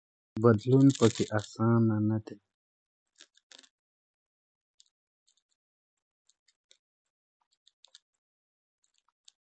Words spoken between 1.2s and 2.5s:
اسانه نه دی.